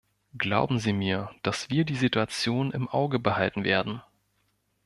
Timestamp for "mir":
0.93-1.29